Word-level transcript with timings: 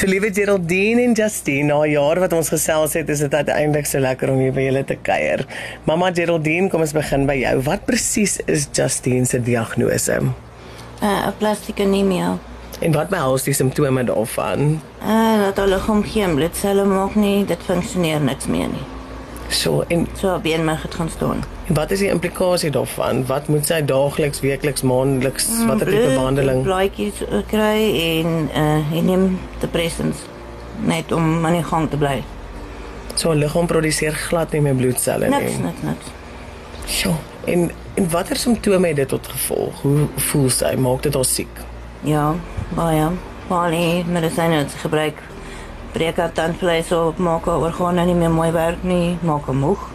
So 0.00 0.06
liewe 0.08 0.30
Geraldine 0.32 1.02
en 1.04 1.12
Justine, 1.12 1.66
na 1.68 1.82
'n 1.84 1.90
jaar 1.90 2.18
wat 2.20 2.32
ons 2.32 2.48
gesels 2.48 2.92
het, 2.96 3.08
is 3.08 3.18
dit 3.18 3.34
uiteindelik 3.34 3.86
so 3.86 3.98
lekker 3.98 4.30
om 4.32 4.38
hier 4.38 4.52
by 4.52 4.62
julle 4.62 4.84
te 4.84 4.96
kuier. 4.96 5.44
Mamma 5.84 6.08
Geraldine, 6.12 6.70
kom 6.70 6.80
ons 6.80 6.92
begin 6.92 7.26
by 7.26 7.34
jou. 7.36 7.60
Wat 7.62 7.84
presies 7.84 8.38
is 8.46 8.66
Justine 8.72 9.26
se 9.26 9.42
diagnose? 9.42 10.16
Uh, 11.02 11.26
'n 11.26 11.36
plastieke 11.38 11.82
anemia. 11.82 12.38
En 12.80 12.92
wat 12.92 13.08
behels 13.08 13.42
die 13.42 13.52
simptome 13.52 14.04
daarvan? 14.04 14.80
Uh, 15.02 15.44
dat 15.44 15.56
haar 15.56 15.68
liggaam 15.68 16.02
geen 16.02 16.34
bloedselle 16.34 16.84
maak 16.84 17.14
nie, 17.14 17.44
dit 17.44 17.58
funksioneer 17.66 18.20
niks 18.20 18.46
meer 18.46 18.68
nie. 18.68 18.99
So 19.50 19.84
en 19.88 20.06
So 20.14 20.28
haar 20.28 20.40
beenmerg 20.40 20.82
het 20.82 20.94
gaan 20.94 21.08
staan. 21.10 21.44
en 21.66 21.74
wat 21.74 21.90
is 21.90 21.98
die 21.98 22.08
implikasie 22.08 22.70
daarvan? 22.70 23.26
Wat 23.26 23.48
moet 23.48 23.66
sy 23.66 23.80
daagliks, 23.84 24.40
weekliks, 24.40 24.82
maandeliks, 24.82 25.48
watter 25.66 25.86
tipe 25.90 26.12
behandeling? 26.14 26.62
Blaadjies 26.62 27.24
eh, 27.26 27.42
kry 27.46 27.80
en 28.00 28.48
uh, 28.54 28.90
hy 28.90 29.00
neem 29.00 29.38
depressants 29.60 30.18
net 30.86 31.12
om 31.12 31.44
aan 31.46 31.52
die 31.58 31.64
gang 31.64 31.90
te 31.90 31.96
bly. 31.96 32.20
So 33.14 33.34
liggaam 33.34 33.66
produseer 33.66 34.14
glad 34.28 34.52
nie 34.54 34.60
meer 34.64 34.74
bloedselle 34.78 35.28
nie. 35.28 35.40
Niks, 35.40 35.58
niks, 35.58 35.82
niks. 35.82 36.14
Sjoe. 36.86 37.14
En 37.44 37.70
en 37.94 38.10
watter 38.10 38.36
simptome 38.36 38.86
het 38.86 38.96
dit 38.96 39.08
tot 39.08 39.26
gevolg? 39.26 39.82
Hoe 39.82 40.06
voel 40.16 40.48
sy? 40.50 40.74
Maak 40.78 41.02
dit 41.02 41.14
haar 41.14 41.24
siek? 41.24 41.60
Ja, 42.06 42.34
baie. 42.74 43.08
Baie 43.48 44.04
medisyne 44.06 44.62
wat 44.62 44.70
sy 44.70 44.78
gebruik. 44.86 45.18
Breek 45.92 46.16
haar 46.16 46.32
tandvleis 46.32 46.92
op, 46.94 47.18
maak 47.18 47.48
haar 47.50 47.64
organe 47.66 48.04
nie 48.06 48.14
meer 48.14 48.30
mooi 48.30 48.50
werk 48.54 48.82
nie, 48.86 49.18
maak 49.26 49.46
haar 49.50 49.58
moeg. 49.58 49.86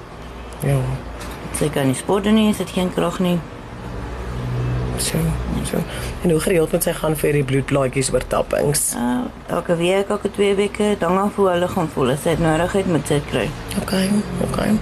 Ja. 0.65 0.79
Sy 1.55 1.69
kan 1.71 1.87
nie 1.87 1.95
sport 1.95 2.27
doen 2.27 2.35
nie, 2.35 2.49
sy 2.53 2.65
het 2.65 2.73
geen 2.75 2.91
krag 2.93 3.19
nie. 3.23 3.37
So, 4.97 5.19
so. 5.67 5.79
En 6.23 6.31
hoe 6.31 6.39
gereeld 6.39 6.71
moet 6.71 6.83
sy 6.83 6.93
gaan 6.95 7.15
vir 7.19 7.39
die 7.39 7.43
bloedblaadjies 7.47 8.11
oortappings? 8.15 8.89
Uh, 8.99 9.23
elke 9.51 9.75
week, 9.79 10.11
elke 10.11 10.31
twee 10.31 10.55
weke, 10.55 10.95
dan 10.99 11.17
af 11.19 11.35
hoe 11.39 11.49
hulle 11.51 11.67
gaan 11.71 11.89
voel. 11.93 12.13
As 12.15 12.23
sy 12.23 12.35
dit 12.35 12.43
nodig 12.43 12.75
het, 12.79 12.91
moet 12.91 13.07
sy 13.11 13.21
kry. 13.29 13.47
Okay, 13.83 14.09
okay. 14.47 14.75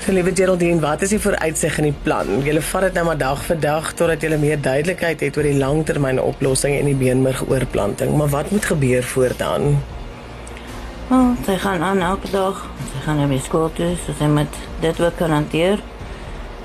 So 0.00 0.14
liewe 0.16 0.32
Geraldine, 0.34 0.80
wat 0.80 1.02
is 1.04 1.12
die 1.12 1.20
vooruitsig 1.20 1.78
in 1.82 1.90
die 1.90 1.96
plan? 2.06 2.40
Julle 2.46 2.62
vat 2.64 2.86
dit 2.88 2.94
nou 2.96 3.04
maar 3.10 3.18
dag 3.20 3.42
vir 3.44 3.58
dag 3.60 3.90
totdat 3.98 4.22
julle 4.24 4.38
meer 4.40 4.60
duidelikheid 4.62 5.20
het 5.26 5.36
oor 5.36 5.48
die 5.50 5.58
langtermyn 5.60 6.22
oplossing 6.22 6.78
en 6.78 6.88
die 6.88 6.96
beenmergoorplanting. 6.96 8.14
Maar 8.16 8.32
wat 8.32 8.50
moet 8.54 8.64
gebeur 8.64 9.04
voortaan? 9.04 9.74
Oh, 11.10 11.32
sy 11.42 11.56
gaan 11.58 11.82
aan 11.82 12.00
elke 12.00 12.28
dag. 12.30 12.60
Sy 12.92 13.00
gaan 13.02 13.16
na 13.18 13.24
die 13.26 13.40
skool 13.42 13.72
toe, 13.74 13.96
so 13.98 14.14
sy 14.14 14.28
moet 14.30 14.58
dit 14.78 15.00
ook 15.02 15.16
kan 15.18 15.32
hanteer. 15.34 15.80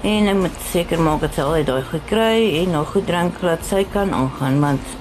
En 0.06 0.28
ek 0.30 0.38
moet 0.38 0.60
seker 0.70 1.00
maak 1.02 1.24
dat 1.26 1.34
sy 1.34 1.42
al 1.42 1.64
daai 1.66 1.82
goed 1.90 2.04
kry 2.06 2.36
en 2.60 2.76
nog 2.76 2.92
goed 2.94 3.08
drink 3.10 3.40
dat 3.42 3.64
sy 3.66 3.82
kan 3.90 4.14
aangaan, 4.14 4.60
want 4.62 4.92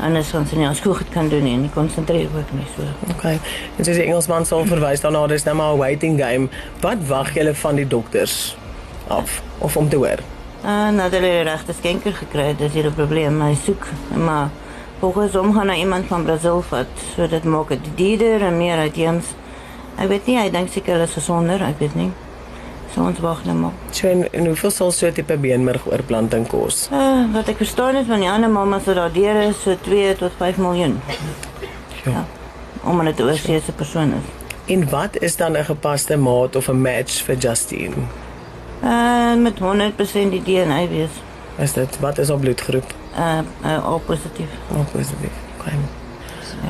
anders 0.00 0.30
gaan 0.32 0.48
sy 0.48 0.56
nie 0.56 0.64
as 0.70 0.80
goed 0.80 1.10
kan 1.12 1.28
doen 1.28 1.44
nie 1.44 1.52
en 1.58 1.66
konsentreer 1.74 2.32
ook 2.32 2.54
nie 2.56 2.64
so. 2.76 2.86
Okay. 3.12 3.34
En 3.76 3.84
soos 3.84 3.98
die 3.98 4.06
Engelsman 4.06 4.48
sal 4.48 4.64
verwys 4.70 5.04
daarna, 5.04 5.26
dis 5.28 5.44
nou 5.44 5.56
maar 5.60 5.74
'n 5.74 5.82
waiting 5.82 6.16
game. 6.16 6.48
Wat 6.80 7.04
wag 7.08 7.34
julle 7.34 7.54
van 7.54 7.76
die 7.76 7.86
dokters 7.86 8.56
af 9.08 9.42
of 9.58 9.76
om 9.76 9.88
te 9.88 9.96
hoor? 9.96 10.24
En 10.64 10.96
nadat 10.96 11.20
hulle 11.20 11.34
die 11.34 11.44
regte 11.50 11.72
skenker 11.76 12.14
gekry 12.14 12.46
het, 12.56 12.60
is 12.60 12.72
hier 12.72 12.88
'n 12.88 12.94
probleem. 12.94 13.42
Hy 13.42 13.54
soek, 13.54 13.84
maar 14.16 14.48
volgens 14.98 15.34
hom 15.38 15.52
gaan 15.54 15.68
hy 15.68 15.78
iemand 15.78 16.06
van 16.06 16.24
Brasil 16.24 16.62
vat, 16.70 17.02
so 17.14 17.26
dit 17.26 17.44
maak 17.44 17.68
dit 17.68 17.90
duurder 17.96 18.42
en 18.48 18.56
meer 18.58 18.78
uitheems. 18.78 19.34
Ek 19.98 20.08
weet 20.08 20.26
nie, 20.30 20.38
hy 20.38 20.48
dink 20.50 20.70
seker 20.70 20.96
hulle 20.96 21.06
is 21.08 21.14
gesonder, 21.18 21.62
ek 21.62 21.78
weet 21.82 21.94
nie. 21.98 22.10
So 22.94 23.04
ons 23.04 23.20
wag 23.20 23.44
nou 23.44 23.56
maar. 23.58 23.76
So 23.92 24.08
en, 24.08 24.24
en 24.32 24.46
hoeveel 24.50 24.72
sal 24.74 24.92
so 24.92 25.06
'n 25.06 25.12
tipe 25.12 25.36
beenmergoorplanting 25.36 26.46
kos? 26.48 26.88
Uh, 26.92 27.26
wat 27.34 27.48
ek 27.48 27.56
verstaan 27.56 27.94
het 27.94 28.06
van 28.06 28.20
die 28.20 28.30
ander 28.30 28.50
mammas 28.50 28.84
wat 28.84 28.96
daar 28.96 29.12
deur 29.12 29.42
is, 29.42 29.62
so 29.62 29.76
2 29.82 30.16
tot 30.16 30.32
5 30.38 30.56
miljoen. 30.56 31.00
Ja. 32.04 32.24
Omdat 32.82 33.16
dit 33.16 33.26
'n 33.26 33.28
oorseese 33.28 33.72
persoon 33.72 34.14
is. 34.14 34.26
En 34.66 34.88
wat 34.90 35.18
is 35.18 35.36
dan 35.36 35.56
'n 35.56 35.64
gepaste 35.64 36.16
maat 36.16 36.56
of 36.56 36.68
'n 36.68 36.80
match 36.80 37.22
vir 37.22 37.36
Justine? 37.36 37.94
Uh, 38.82 39.34
met 39.34 39.58
100% 39.58 40.30
die 40.30 40.42
DNA 40.42 40.88
wees. 40.88 41.10
Is 41.58 41.72
dit 41.72 41.98
wat 42.00 42.18
is 42.18 42.28
haar 42.28 42.38
bloedgroep? 42.38 42.94
Uh, 43.18 43.40
uh 43.66 43.84
al 43.84 43.98
positief. 44.06 44.50
Oh, 44.70 44.84
positief. 44.92 45.34
Okay. 45.58 45.74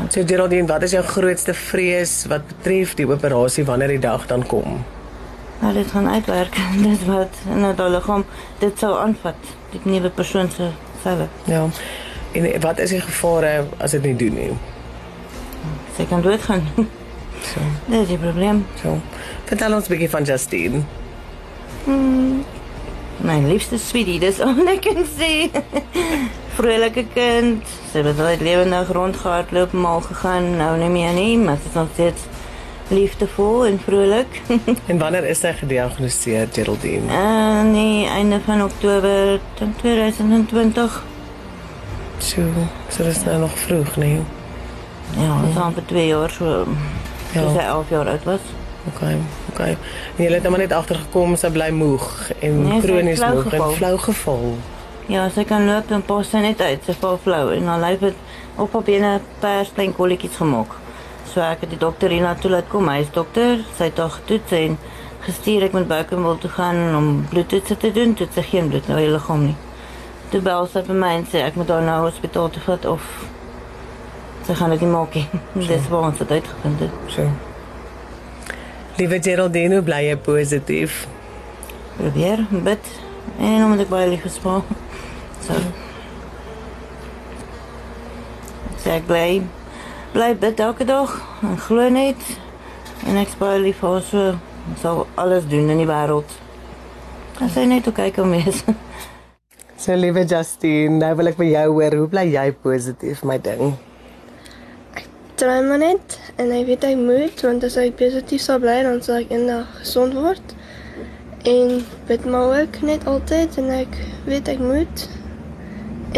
So 0.09 0.23
Geraldine, 0.27 0.67
wat 0.67 0.83
is 0.83 0.95
jou 0.97 1.03
grootste 1.05 1.55
vrees 1.55 2.25
wat 2.29 2.47
betref 2.49 2.95
die 2.99 3.07
operasie 3.09 3.65
wanneer 3.65 3.93
die 3.97 4.03
dag 4.03 4.27
dan 4.27 4.47
kom? 4.47 4.81
Nou 5.61 5.73
dit 5.75 5.91
gaan 5.91 6.09
uitwerk. 6.09 6.57
Dis 6.87 7.05
wat 7.09 7.41
nou 7.45 7.75
daai 7.75 7.91
liggaam 7.91 8.25
dit 8.59 8.79
sou 8.79 8.95
aanvat. 8.99 9.53
Die 9.73 9.81
nuwe 9.85 10.11
persoon 10.11 10.51
se 10.51 10.71
selle. 11.03 11.29
Ja. 11.45 11.67
En 12.33 12.49
wat 12.61 12.79
is 12.79 12.91
die 12.97 13.01
gevare 13.01 13.67
as 13.79 13.97
dit 13.97 14.03
nie 14.03 14.17
doen 14.17 14.35
nie? 14.35 14.53
Sy 15.97 16.09
kan 16.09 16.25
doodgaan. 16.25 16.65
So, 17.39 17.61
Dis 17.87 18.09
die 18.09 18.17
probleem. 18.19 18.65
so. 18.83 18.97
Vertel 19.47 19.75
ons 19.77 19.87
'n 19.87 19.93
bietjie 19.93 20.09
van 20.11 20.25
Justine. 20.27 20.81
My 23.21 23.41
liefste 23.43 23.79
sweetie, 23.79 24.19
dis 24.23 24.41
al 24.45 24.59
ek 24.71 24.85
kan 24.87 25.05
sê. 25.17 25.49
Vrolike 26.59 27.05
kind. 27.15 27.67
Sy 27.91 28.03
het 28.03 28.13
altyd 28.15 28.43
lewendig 28.47 28.91
rondgehardloop, 28.95 29.75
mal 29.75 30.03
gegaan, 30.07 30.57
nou 30.59 30.73
nie 30.81 30.91
meer 30.93 31.15
nie, 31.17 31.35
maar 31.39 31.59
sy 31.63 31.71
is 31.71 31.79
nog 31.79 31.93
steeds 31.95 32.27
liefdevol 32.89 33.67
en 33.67 33.79
vrolik. 33.85 34.41
En 34.91 34.99
wanneer 34.99 35.29
is 35.29 35.43
sy 35.45 35.53
gediagnoseer, 35.61 36.49
Geraldine? 36.53 37.13
En 37.13 37.73
die 37.75 38.07
einde 38.09 38.41
van 38.47 38.63
Oktober 38.65 39.41
2020. 39.83 41.03
So, 42.19 42.43
so 42.91 43.05
dis 43.07 43.25
nou 43.25 43.39
nog 43.45 43.59
vroeg, 43.59 43.97
nee. 43.97 44.23
Ja, 45.17 45.37
is 45.49 45.57
al 45.57 45.75
vir 45.77 45.85
2 45.87 46.07
jaar 46.07 46.31
so. 46.31 46.65
Ja. 47.33 47.43
Toe 47.43 47.51
sy 47.53 47.65
11 47.65 47.93
jaar 47.95 48.09
oud 48.15 48.25
was. 48.29 48.51
Okay, 48.89 49.17
okay. 49.59 49.77
En 50.17 50.25
jy 50.25 50.33
het 50.33 50.43
nou 50.47 50.51
maar 50.55 50.63
net 50.63 50.73
agtergekom 50.73 51.37
sy 51.37 51.51
bly 51.51 51.71
moeg 51.75 52.09
en 52.41 52.63
Nee, 52.63 52.75
het 52.79 52.85
kronies 52.85 53.21
moeg 53.21 53.45
en 53.45 53.51
geval. 53.51 53.73
flou 53.73 53.99
geval. 53.99 54.45
Ja, 55.09 55.29
sy 55.33 55.45
kan 55.49 55.65
loop 55.67 55.91
en 55.91 56.03
pas 56.05 56.29
sy 56.31 56.39
net 56.45 56.61
uit. 56.61 56.85
Sy 56.85 56.93
val 57.01 57.19
flou 57.23 57.53
en 57.55 57.67
haar 57.67 57.81
lyf 57.81 58.01
het 58.01 58.15
op 58.61 58.73
haar 58.73 58.83
bene 58.85 59.21
pers 59.41 59.71
klein 59.75 59.95
kolletjies 59.97 60.37
gemaak. 60.37 60.75
So 61.33 61.41
ek 61.41 61.61
het 61.65 61.71
die 61.71 61.79
dokter 61.79 62.11
hierna 62.13 62.35
toe 62.41 62.51
laat 62.51 62.69
kom. 62.69 62.89
Hy 62.89 63.01
is 63.05 63.11
dokter. 63.15 63.65
Sy 63.79 63.89
het 63.91 63.99
haar 63.99 64.11
getoets 64.11 64.53
en 64.53 64.79
gestuur 65.25 65.63
ek 65.69 65.73
moet 65.73 65.89
Boukenwil 65.89 66.39
toe 66.39 66.51
gaan 66.51 66.95
om 66.97 67.09
bloedtoetse 67.31 67.77
te 67.77 67.93
doen. 67.93 68.15
Toe 68.15 68.27
het 68.27 68.35
sy 68.35 68.43
geen 68.51 68.69
bloed 68.69 68.87
nou 68.89 68.99
in 68.99 69.05
haar 69.05 69.17
liggaam 69.19 69.45
nie. 69.51 69.57
Toe 70.31 70.41
bel 70.45 70.67
sy 70.69 70.83
vir 70.85 70.95
my 71.01 71.15
en 71.19 71.27
sê 71.33 71.41
ek 71.45 71.57
moet 71.57 71.69
haar 71.73 71.83
na 71.83 72.01
hospitaal 72.05 72.51
toe 72.53 72.63
vat 72.69 72.85
of 72.85 73.01
sy 74.47 74.55
gaan 74.55 74.71
dit 74.77 74.81
nie 74.85 74.93
maak 74.93 75.15
nie. 75.15 75.27
Dis 75.69 75.89
waar 75.89 76.11
ons 76.13 76.19
dit 76.19 76.31
uitgevind 76.37 76.81
het. 76.85 76.91
So. 77.17 77.29
Liewe 78.99 79.21
Geraldine, 79.23 79.75
hoe 79.75 79.83
bly 79.87 80.01
jy 80.09 80.17
positief? 80.27 81.05
Probeer 81.95 82.41
bid 82.51 82.87
en 83.39 83.61
omdat 83.63 83.85
ek 83.85 83.91
baie 83.93 84.09
lief 84.11 84.25
is 84.27 84.39
vir 84.43 84.57
haar. 84.57 84.81
So. 85.45 85.59
Sê 88.83 88.97
ek 88.97 89.05
bly 89.07 89.29
bly 90.17 90.33
bid 90.43 90.59
elke 90.65 90.83
dag 90.89 91.13
en 91.47 91.55
glo 91.63 91.85
net 91.95 92.25
en 93.07 93.21
ek 93.21 93.31
is 93.31 93.39
baie 93.39 93.61
lief 93.63 93.79
vir 93.85 93.95
haar 93.95 94.07
so 94.09 94.25
ek 94.33 94.83
sal 94.83 95.05
alles 95.15 95.47
doen 95.47 95.71
in 95.71 95.85
die 95.85 95.87
wêreld. 95.87 96.35
As 97.39 97.55
sy 97.55 97.69
net 97.71 97.87
ook 97.87 98.01
kyk 98.01 98.19
om 98.25 98.35
wees. 98.35 98.65
So 99.79 99.95
liewe 99.95 100.25
Justine, 100.27 100.97
nou 100.99 101.13
wil 101.21 101.31
ek 101.31 101.37
by 101.39 101.47
jou 101.53 101.69
hoor, 101.77 101.95
hoe 102.01 102.09
bly 102.11 102.25
jy 102.33 102.49
positief, 102.67 103.23
my 103.23 103.37
ding? 103.39 103.77
Try 105.39 105.61
maar 105.63 105.79
net 105.79 106.19
en 106.39 106.53
ek 106.55 106.67
weet 106.69 106.85
ek 106.87 106.99
moet 107.01 107.41
want 107.43 107.65
as 107.67 107.77
ek 107.81 107.97
positief 107.99 108.43
sal 108.45 108.61
bly 108.63 108.77
dan 108.87 109.01
sal 109.03 109.19
ek 109.23 109.33
eendag 109.35 109.67
gesond 109.81 110.15
word. 110.19 110.55
En 111.49 111.81
bid 112.09 112.27
maar 112.27 112.61
ook 112.61 112.81
net 112.87 113.07
altyd 113.11 113.59
en 113.63 113.73
ek 113.75 113.99
weet 114.29 114.51
ek 114.55 114.63
moet. 114.63 115.07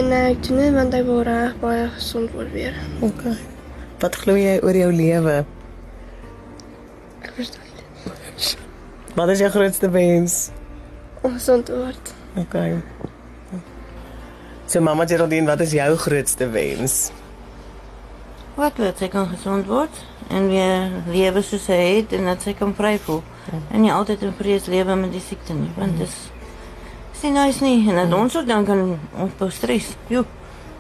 En 0.00 0.12
ek 0.14 0.42
doen 0.46 0.60
dit 0.60 0.76
want 0.76 0.96
ek 0.96 1.06
wil 1.08 1.22
reg 1.26 1.56
baie 1.62 1.88
gesond 1.96 2.32
word 2.36 2.52
weer. 2.52 2.76
Okay. 3.04 3.36
Wat 4.00 4.16
glo 4.22 4.36
jy 4.38 4.58
oor 4.64 4.76
jou 4.76 4.90
lewe? 4.94 5.40
Ek 7.20 7.32
verstaan 7.36 7.72
dit. 7.76 8.54
Wat 9.16 9.32
is 9.32 9.42
jou 9.42 9.50
grootste 9.52 9.90
wens? 9.92 10.36
Om 11.20 11.34
gesond 11.36 11.66
te 11.68 11.76
word. 11.76 12.12
Okay. 12.44 12.78
So 14.70 14.80
mamma 14.80 15.04
Geraldine, 15.08 15.48
wat 15.50 15.64
is 15.64 15.74
jou 15.74 15.90
grootste 15.98 16.46
wens? 16.54 17.10
Wat 18.54 18.78
laat 18.78 18.98
sy 18.98 19.08
kan 19.08 19.28
gesond 19.30 19.66
word 19.70 20.00
en 20.30 20.48
weer 20.50 20.90
lewe 21.10 21.42
soos 21.42 21.64
sy 21.64 21.78
het 21.96 22.12
en 22.12 22.24
dat 22.30 22.42
sy 22.42 22.52
kan 22.58 22.74
vry 22.76 22.96
voel. 23.06 23.22
En 23.70 23.80
nie 23.82 23.92
altyd 23.92 24.22
in 24.22 24.34
vrees 24.38 24.66
lewe 24.70 24.94
met 24.96 25.12
die 25.12 25.22
siekte 25.24 25.54
nie, 25.56 25.70
want 25.78 25.96
dis 25.98 26.12
is 27.14 27.22
nie 27.26 27.32
nice 27.34 27.64
nie 27.64 27.88
en 27.88 27.96
dat 28.02 28.12
ons 28.18 28.36
ook 28.36 28.46
dan 28.46 28.64
kan 28.68 28.98
ons 29.18 29.54
stres. 29.56 29.94
Jo. 30.08 30.24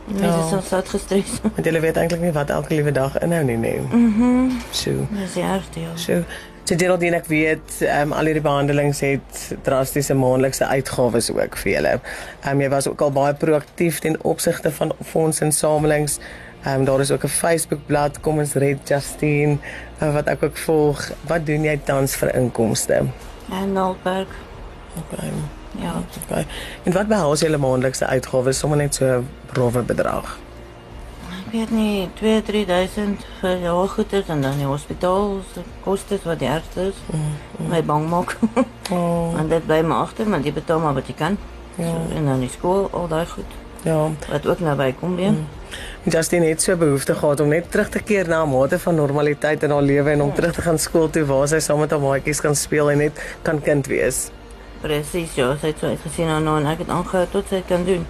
Die 0.06 0.14
mense 0.20 0.38
Ja. 0.38 0.46
is 0.46 0.52
al 0.52 0.62
sat 0.62 0.88
gestres. 0.88 1.40
Want 1.54 1.66
jy 1.66 1.80
weet 1.80 1.96
eintlik 2.00 2.20
nie 2.20 2.32
wat 2.34 2.50
elke 2.50 2.74
liewe 2.74 2.90
dag 2.92 3.18
inhou 3.22 3.42
nie, 3.44 3.56
nee. 3.56 3.80
Mhm. 3.80 4.48
So. 4.74 5.06
Dis 5.10 5.36
die 5.36 5.42
ergste 5.44 5.80
ja. 5.84 5.90
So, 5.94 6.22
so 6.64 6.74
Geraldine, 6.80 7.16
ek 7.20 7.26
weet, 7.30 7.76
ehm 7.84 8.10
um, 8.10 8.12
al 8.18 8.24
hierdie 8.30 8.42
behandelings 8.42 9.00
het 9.06 9.42
drastiese 9.62 10.14
maandelikse 10.18 10.66
uitgawes 10.66 11.30
ook 11.30 11.56
vir 11.62 11.72
julle. 11.76 11.92
Ehm 12.00 12.52
um, 12.56 12.60
jy 12.64 12.68
was 12.72 12.88
ook 12.90 13.00
al 13.06 13.12
baie 13.14 13.34
proaktief 13.34 14.00
ten 14.02 14.16
opsigte 14.24 14.72
van 14.80 14.92
fondsinsamelings. 15.12 16.18
Um, 16.66 16.84
daar 16.84 17.00
is 17.00 17.10
ook 17.10 17.24
'n 17.24 17.28
Facebookblad 17.28 18.20
Kom 18.20 18.38
ons 18.38 18.52
red 18.52 18.88
Justine 18.88 19.56
uh, 20.02 20.12
wat 20.12 20.26
ek 20.26 20.42
ook 20.42 20.56
volg. 20.56 21.10
Wat 21.26 21.46
doen 21.46 21.62
jy 21.62 21.80
tans 21.84 22.14
vir 22.14 22.34
inkomste? 22.34 23.02
En 23.50 23.72
Nalberg. 23.72 24.28
Okay. 24.96 25.32
Ja. 25.78 26.02
Okay. 26.24 26.46
En 26.82 26.92
wat 26.92 27.06
behels 27.06 27.40
julle 27.40 27.56
maandelikse 27.56 28.06
uitgawes 28.06 28.58
sommer 28.58 28.78
net 28.78 28.94
so 28.94 29.04
'n 29.04 29.28
rowwe 29.52 29.82
bedrag? 29.82 30.38
Ek 31.46 31.52
weet 31.52 31.70
nie 31.70 32.08
2 32.14 32.42
3000 32.42 33.24
vir 33.40 33.58
jou 33.58 33.88
goeder 33.88 34.24
en 34.26 34.40
dan 34.40 34.56
die 34.56 34.66
hospitaal 34.66 35.40
se 35.52 35.60
kostes 35.80 36.22
wat 36.22 36.38
die 36.38 36.48
ergste 36.48 36.80
is. 36.80 36.94
Mm, 37.06 37.20
mm. 37.58 37.68
My 37.68 37.84
bang 37.84 38.08
maak. 38.08 38.36
Oh, 38.90 39.38
en 39.38 39.48
dit 39.48 39.66
bly 39.66 39.80
maar 39.80 39.98
agter, 39.98 40.28
maar 40.28 40.40
jy 40.40 40.52
betaal 40.52 40.80
maar 40.80 40.94
wat 40.94 41.06
jy 41.06 41.14
kan. 41.14 41.38
Ja. 41.74 41.84
So, 41.84 42.16
en 42.16 42.24
dan 42.24 42.40
die 42.40 42.48
skool, 42.50 42.88
al 42.92 43.08
daai 43.08 43.26
goed 43.26 43.52
ja. 43.82 44.08
wat 44.30 44.46
ook 44.46 44.60
naby 44.60 44.94
kom 45.00 45.16
weer. 45.16 45.30
Mm. 45.30 45.46
Justine 46.08 46.46
het 46.46 46.62
so 46.62 46.76
behoefte 46.76 47.14
gehad 47.14 47.40
om 47.40 47.48
net 47.48 47.70
terug 47.70 47.88
te 47.88 48.00
keer 48.00 48.28
na 48.28 48.42
'n 48.44 48.48
mate 48.48 48.78
van 48.78 48.94
normaliteit 48.94 49.62
in 49.62 49.70
haar 49.70 49.82
lewe 49.82 50.10
en 50.10 50.22
om 50.22 50.34
terug 50.34 50.54
te 50.54 50.62
gaan 50.62 50.78
skool 50.78 51.10
toe 51.10 51.24
waar 51.24 51.48
sy 51.48 51.58
saam 51.58 51.78
met 51.78 51.90
haar 51.90 52.00
maatjies 52.00 52.40
kan 52.40 52.56
speel 52.56 52.90
en 52.90 52.98
net 52.98 53.36
kan 53.42 53.62
kind 53.62 53.86
wees. 53.86 54.30
Presies, 54.80 55.34
ja, 55.34 55.56
sy 55.60 55.66
het 55.66 55.78
so 55.78 55.86
uitgesien 55.86 56.28
aan 56.28 56.44
nou 56.44 56.56
en 56.60 56.66
ek 56.66 56.78
het 56.78 56.88
aangehou 56.88 57.26
tot 57.30 57.48
sy 57.48 57.62
kan 57.68 57.84
doen. 57.84 58.06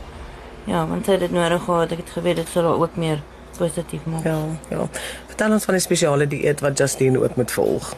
Ja, 0.64 0.86
want 0.86 1.04
sy 1.04 1.12
het 1.12 1.20
dit 1.20 1.32
nodig 1.32 1.64
gehad. 1.64 1.92
Ek 1.92 1.98
het 1.98 2.10
geweet 2.10 2.36
dit 2.36 2.48
sal 2.48 2.62
haar 2.62 2.78
ook 2.78 2.96
meer 2.96 3.22
positief 3.58 4.00
maak. 4.04 4.24
Ja, 4.24 4.38
ja. 4.68 4.88
Vertel 5.26 5.52
ons 5.52 5.64
van 5.64 5.74
die 5.74 5.82
spesiale 5.82 6.26
dieet 6.26 6.60
wat 6.60 6.78
Justine 6.78 7.20
ook 7.20 7.36
moet 7.36 7.50
volg. 7.50 7.94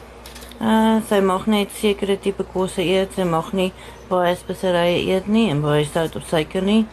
Uh, 0.61 1.01
sy 1.09 1.19
mag 1.19 1.45
net 1.45 1.69
sekere 1.75 2.19
tipe 2.19 2.43
kosse 2.53 2.81
eet. 2.81 3.13
Sy 3.15 3.23
mag 3.23 3.51
nie 3.53 3.71
baie 4.07 4.35
speserye 4.35 5.01
eet 5.05 5.27
nie 5.27 5.49
en 5.51 5.61
baie 5.61 5.85
sout 5.85 6.15
of 6.15 6.27
suiker 6.27 6.63
nie. 6.63 6.85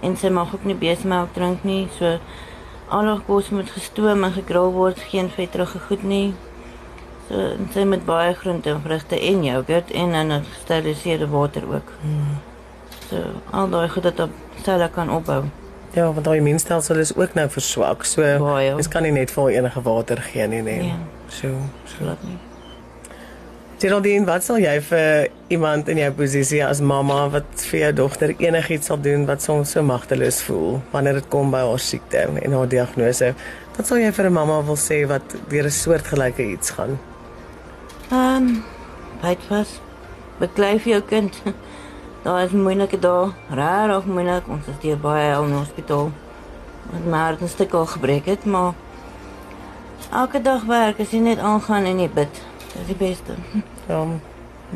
En 0.00 0.16
sy 0.16 0.28
mag 0.28 0.54
ook 0.54 0.64
nie 0.64 0.76
beesmelk 0.78 1.32
drink 1.34 1.64
nie. 1.64 1.88
So 1.98 2.18
al 2.88 3.10
haar 3.10 3.22
kos 3.26 3.50
moet 3.50 3.70
gestoom 3.70 4.24
en 4.24 4.32
gegril 4.32 4.72
word, 4.72 5.00
geen 5.10 5.30
vetterige 5.30 5.78
goed 5.88 6.02
nie. 6.02 6.34
So 7.28 7.34
en 7.34 7.70
sy 7.74 7.84
met 7.88 8.04
baie 8.06 8.34
groente 8.34 8.70
en 8.70 8.82
vrugte 8.84 9.18
en 9.20 9.44
yoghurt 9.44 9.90
en 9.90 10.12
dan 10.12 10.44
gesteriliseerde 10.44 11.28
water 11.28 11.66
ook. 11.74 11.92
Hmm. 12.00 12.40
So 13.08 13.22
al 13.50 13.70
daai 13.70 13.88
goed 13.88 14.02
dat 14.02 14.20
op 14.20 14.30
selle 14.62 14.90
kan 14.90 15.10
opbou. 15.10 15.44
Ja, 15.96 16.12
want 16.12 16.26
haar 16.26 16.36
immuunstelsel 16.36 16.96
is 16.96 17.14
ook 17.16 17.34
nou 17.34 17.48
verswak. 17.50 18.04
So 18.04 18.22
mens 18.74 18.88
kan 18.88 19.02
nie 19.02 19.12
net 19.12 19.30
vir 19.30 19.48
enige 19.48 19.82
water 19.82 20.20
gee 20.22 20.46
nie, 20.46 20.62
nee. 20.62 20.78
Nee. 20.78 20.98
So, 21.28 21.48
so. 21.84 22.04
Glad 22.04 22.22
nie. 22.22 22.36
Geraldine, 23.76 24.24
wat 24.24 24.40
sal 24.40 24.56
jy 24.56 24.78
vir 24.88 25.26
iemand 25.52 25.90
in 25.92 25.98
jou 26.00 26.08
posisie 26.16 26.62
as 26.64 26.78
mamma 26.80 27.26
wat 27.28 27.64
vir 27.68 27.82
jou 27.82 27.90
dogter 27.98 28.30
enigiets 28.40 28.88
sal 28.88 28.96
doen 29.04 29.26
wat 29.28 29.44
soms 29.44 29.74
so 29.76 29.84
magteloos 29.84 30.38
voel 30.46 30.78
wanneer 30.94 31.18
dit 31.18 31.28
kom 31.34 31.52
by 31.52 31.60
haar 31.60 31.82
siekte 31.84 32.22
en 32.24 32.56
haar 32.56 32.70
diagnose? 32.72 33.34
Wat 33.76 33.90
sal 33.90 34.00
jy 34.00 34.14
vir 34.16 34.30
'n 34.30 34.32
mamma 34.32 34.62
wil 34.64 34.80
sê 34.80 35.04
wat 35.04 35.36
deur 35.50 35.68
'n 35.68 35.70
soortgelyke 35.70 36.42
iets 36.54 36.70
gaan? 36.70 36.96
Ehm, 38.10 38.48
um, 38.48 38.64
byt 39.20 39.44
vas. 39.48 39.80
Beklei 40.40 40.78
vir 40.80 40.92
jou 40.92 41.02
kind. 41.02 41.42
Daar 42.24 42.44
is 42.44 42.52
moeilike 42.52 42.98
dae, 42.98 43.32
rarig 43.50 44.06
moeilik. 44.06 44.48
Ons 44.48 44.66
is 44.68 44.80
hier 44.80 44.96
baie 44.96 45.34
al 45.34 45.44
in 45.44 45.50
die 45.50 45.58
hospitaal. 45.58 46.12
Want 46.90 47.06
my 47.06 47.18
hart 47.18 47.42
'n 47.42 47.48
stuk 47.48 47.74
al 47.74 47.86
gebreek 47.86 48.24
het, 48.24 48.44
maar 48.44 48.72
elke 50.12 50.40
dag 50.42 50.64
werk 50.64 51.00
as 51.00 51.10
jy 51.10 51.20
net 51.20 51.38
aangaan 51.38 51.84
en 51.84 51.98
jy 52.00 52.08
bid. 52.08 52.55
Dit 52.76 52.84
is 52.84 52.96
die 52.96 53.00
beste. 53.00 53.32
Ja. 53.88 54.04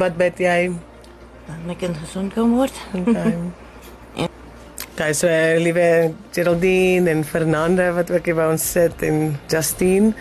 Wat 0.00 0.16
bet 0.16 0.38
jy? 0.40 0.70
Dat 1.46 1.64
my 1.66 1.74
kind 1.76 1.98
gesond 2.00 2.32
kan 2.32 2.54
word. 2.56 2.76
Okay. 2.96 3.34
Kyk 5.00 5.16
so 5.16 5.28
eh, 5.28 5.56
liewe 5.60 6.12
Geraldine 6.32 7.10
en 7.10 7.24
Fernanda 7.24 7.90
wat 7.96 8.10
ook 8.12 8.24
hier 8.28 8.36
by 8.36 8.48
ons 8.52 8.64
sit 8.72 9.04
en 9.04 9.36
Justine. 9.48 10.14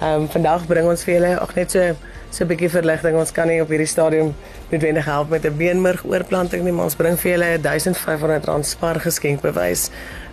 Ehm 0.00 0.26
um, 0.26 0.28
vandag 0.28 0.66
bring 0.68 0.86
ons 0.86 1.02
vir 1.06 1.14
julle 1.14 1.32
ook 1.40 1.54
net 1.56 1.70
so 1.74 1.94
so 2.30 2.44
'n 2.44 2.48
bietjie 2.48 2.70
verligting. 2.70 3.16
Ons 3.16 3.32
kan 3.32 3.48
nie 3.48 3.60
op 3.62 3.70
hierdie 3.70 3.88
stadium 3.88 4.34
noodwendig 4.70 5.04
help 5.04 5.30
met 5.30 5.46
'n 5.46 5.56
beenmerg 5.56 6.04
oorplanting 6.04 6.62
nie, 6.62 6.72
maar 6.72 6.84
ons 6.84 6.96
bring 6.96 7.18
vir 7.18 7.30
julle 7.30 7.58
'n 7.58 7.62
R1500 7.62 8.66
spar 8.66 9.00
geskenkbewys. 9.00 9.90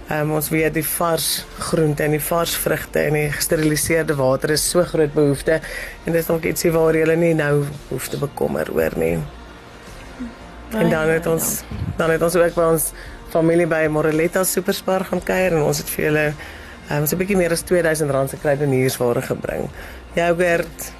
Ehm 0.09 0.29
um, 0.29 0.33
ons 0.35 0.49
weet 0.51 0.73
die 0.75 0.83
vars 0.83 1.45
groente 1.59 2.03
en 2.03 2.11
die 2.11 2.23
vars 2.23 2.55
vrugte 2.59 2.99
en 2.99 3.15
die 3.15 3.29
gesteriliseerde 3.31 4.15
water 4.19 4.51
is 4.51 4.65
so 4.69 4.83
groot 4.83 5.13
behoefte 5.13 5.61
en 6.03 6.11
dis 6.11 6.27
dalk 6.27 6.43
ietsie 6.49 6.71
waar 6.75 6.95
jy 6.95 7.15
nie 7.15 7.31
nou 7.33 7.63
hoef 7.87 8.09
te 8.11 8.19
bekommer 8.19 8.67
oor 8.75 8.97
nie. 8.99 9.15
En 10.75 10.89
dan 10.89 11.07
het 11.07 11.29
ons 11.29 11.61
dan 11.97 12.11
het 12.11 12.21
ons 12.21 12.35
ook 12.35 12.55
by 12.57 12.65
ons 12.73 12.89
familie 13.31 13.67
by 13.69 13.85
Moreletta 13.87 14.43
Superspar 14.43 15.05
gaan 15.07 15.23
kuier 15.23 15.55
en 15.55 15.63
ons 15.69 15.79
het 15.79 15.89
vir 15.95 16.05
julle 16.09 16.25
ehm 16.89 16.99
um, 16.99 17.07
so 17.07 17.15
'n 17.15 17.19
bietjie 17.23 17.39
meer 17.39 17.55
as 17.55 17.63
R2000 17.63 18.29
se 18.29 18.37
kruideniersware 18.43 19.21
gebring. 19.21 19.69
Yoghurt, 20.19 20.91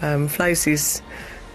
ehm 0.00 0.22
um, 0.22 0.28
vleisies, 0.28 1.02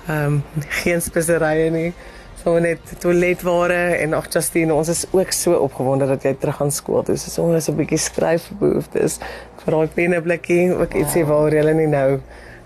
ehm 0.08 0.42
um, 0.42 0.44
geen 0.84 1.02
speserye 1.02 1.70
nie. 1.72 1.94
So 2.44 2.60
net 2.60 2.80
toiletware 3.02 3.98
en 3.98 4.14
ag 4.14 4.28
Justine, 4.34 4.74
ons 4.74 4.90
is 4.94 5.06
ook 5.12 5.32
so 5.34 5.58
opgewonde 5.66 6.06
dat 6.08 6.24
jy 6.24 6.36
terug 6.38 6.60
gaan 6.60 6.72
skool 6.72 7.04
toe. 7.04 7.18
So 7.18 7.44
ons 7.44 7.70
'n 7.70 7.76
bietjie 7.76 7.98
skryfbehoeftes 7.98 9.20
vir 9.64 9.74
daai 9.74 9.88
penneblikkie, 9.88 10.72
ook 10.76 10.94
ietsie 10.94 11.26
waar 11.26 11.52
jy 11.52 11.74
nie 11.74 11.88
nou 11.88 12.20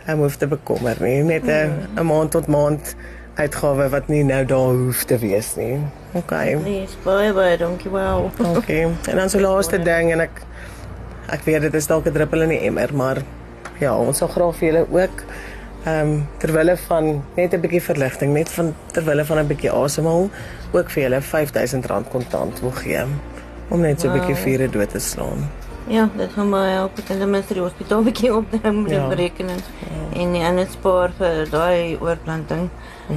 um, 0.07 0.19
hoef 0.19 0.35
te 0.37 0.47
bekommer 0.47 0.95
nie. 0.99 1.23
Net 1.23 1.47
'n 1.47 1.87
'n 1.97 2.05
maand 2.05 2.31
tot 2.31 2.47
maand 2.47 2.95
uitgawe 3.35 3.89
wat 3.89 4.07
nie 4.07 4.23
nou 4.23 4.45
daar 4.45 4.75
hoef 4.75 5.03
te 5.03 5.17
wees 5.17 5.55
nie. 5.55 5.79
OK. 6.13 6.31
Nee, 6.63 6.87
baie 7.03 7.33
baie 7.33 7.57
dankie 7.57 7.91
wel. 7.91 8.31
OK. 8.55 8.69
En 8.69 9.15
dan 9.15 9.29
so 9.29 9.39
laaste 9.39 9.79
ding 9.79 10.11
en 10.11 10.19
ek 10.19 10.41
ek 11.31 11.45
weet 11.47 11.61
dit 11.61 11.73
is 11.73 11.87
dalk 11.87 12.05
'n 12.05 12.13
druppel 12.13 12.41
in 12.41 12.49
die 12.49 12.59
emmer, 12.67 12.93
maar 12.93 13.23
ja, 13.79 13.97
ons 13.97 14.17
sal 14.17 14.27
graag 14.27 14.55
vir 14.55 14.67
julle 14.67 14.85
ook 14.91 15.23
ehm 15.85 16.07
um, 16.07 16.27
terwille 16.37 16.77
van 16.87 17.23
net 17.35 17.53
'n 17.53 17.59
bietjie 17.61 17.81
verligting, 17.81 18.33
net 18.33 18.49
van 18.49 18.73
terwille 18.91 19.25
van 19.25 19.37
'n 19.39 19.47
bietjie 19.47 19.71
asemhaal, 19.71 20.29
ook 20.71 20.89
vir 20.89 21.03
julle 21.03 21.21
R5000 21.21 22.09
kontant 22.11 22.59
wil 22.59 22.71
gee 22.71 23.03
om 23.69 23.79
net 23.81 24.01
so 24.01 24.07
'n 24.07 24.13
bietjie 24.13 24.33
Wow. 24.35 24.43
vure 24.43 24.69
dood 24.69 24.89
te 24.89 24.99
slaan. 24.99 25.49
Ja, 25.87 26.09
dit 26.17 26.29
gaan 26.33 26.49
my 26.49 26.69
help. 26.69 26.91
Kan 27.07 27.17
ten 27.17 27.29
minste 27.29 27.53
die 27.53 27.61
hospitaal 27.63 28.03
bietjie 28.03 28.35
opneem 28.35 28.81
met 28.81 28.91
Ja. 28.91 29.07
berekening. 29.07 29.59
En 30.13 30.31
die 30.31 30.43
ander 30.43 30.67
spaar 30.69 31.11
vir 31.17 31.49
daai 31.49 31.97
oorplanting. 31.99 32.69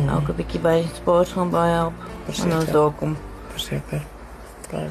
Elke 0.09 0.33
bietjie 0.33 0.61
by 0.61 0.85
spaar 0.95 1.27
gaan 1.27 1.51
baie 1.51 1.73
help. 1.73 1.93
En 2.01 2.27
ons 2.27 2.41
Verseker. 2.41 2.73
daar 2.73 2.91
kom. 2.91 3.17
Verseker. 3.53 4.03
Kan. 4.71 4.89